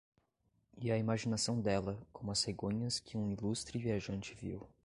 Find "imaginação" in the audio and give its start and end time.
0.97-1.61